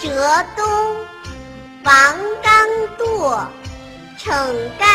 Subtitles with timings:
[0.00, 0.96] 折东，
[1.84, 3.46] 王刚堕，
[4.18, 4.88] 逞干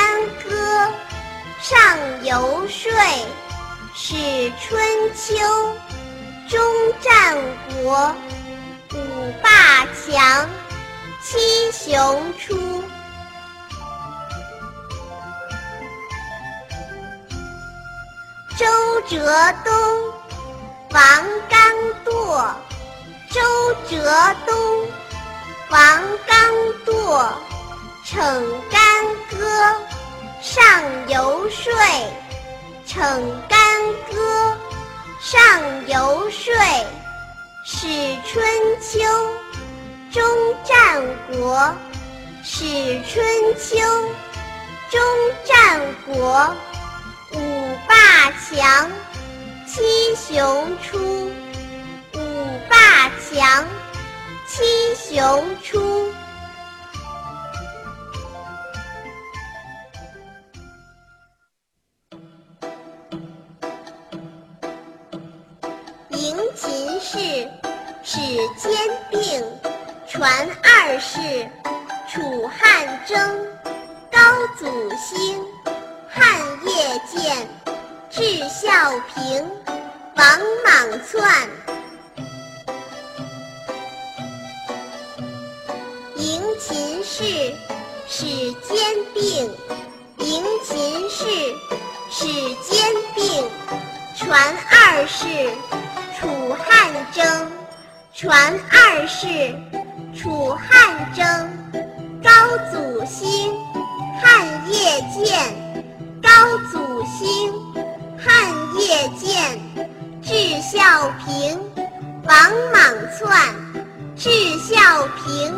[0.44, 0.91] 戈，
[1.60, 2.91] 上游说，
[3.96, 4.79] 始春
[5.15, 5.35] 秋，
[6.47, 6.62] 终
[6.99, 7.38] 战
[7.83, 8.13] 国，
[8.94, 10.49] 五霸强，
[11.23, 12.83] 七雄出。
[18.58, 18.67] 周
[19.08, 19.26] 折
[19.63, 19.73] 东，
[25.71, 25.80] 王
[26.27, 26.38] 刚
[26.85, 27.31] 堕，
[28.03, 28.21] 逞
[28.70, 28.81] 干
[29.30, 29.39] 戈，
[30.41, 31.73] 上游说。
[32.85, 33.02] 逞
[33.47, 33.57] 干
[34.13, 34.57] 戈，
[35.21, 35.41] 上
[35.88, 36.53] 游说，
[37.63, 37.88] 始
[38.27, 38.44] 春
[38.81, 38.99] 秋，
[40.11, 40.21] 终
[40.66, 41.73] 战国。
[42.44, 42.66] 始
[43.08, 43.25] 春
[43.58, 43.77] 秋，
[44.89, 45.02] 终
[45.45, 46.53] 战国。
[47.31, 48.91] 五霸强，
[49.66, 51.31] 七雄出。
[55.14, 55.78] 熊出。
[66.12, 67.20] 迎秦氏，
[68.02, 68.22] 始
[68.56, 68.72] 兼
[69.09, 69.44] 并，
[70.08, 71.20] 传二世。
[72.09, 73.46] 楚汉争，
[74.09, 74.18] 高
[74.58, 74.66] 祖
[74.96, 75.44] 兴。
[76.08, 77.50] 汉业建，
[78.09, 79.46] 至孝平，
[80.16, 81.50] 王莽篡。
[87.14, 87.54] 氏，
[88.08, 88.26] 使
[88.62, 88.80] 兼
[89.14, 89.52] 并。
[90.26, 91.26] 迎秦氏，
[92.09, 92.26] 使
[92.64, 92.81] 兼
[93.14, 93.44] 并，
[94.16, 95.28] 传二世。
[96.18, 97.52] 楚汉争，
[98.14, 99.53] 传二世。
[100.16, 101.26] 楚汉争，
[102.23, 102.31] 高
[102.72, 103.53] 祖兴，
[104.23, 105.84] 汉业建。
[106.22, 106.30] 高
[106.72, 107.52] 祖兴，
[108.18, 108.31] 汉
[108.80, 109.59] 业建，
[110.23, 111.59] 至孝平，
[112.23, 112.81] 王莽
[113.18, 113.53] 篡。
[114.16, 115.52] 至孝平，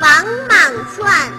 [0.00, 1.32] 王莽传。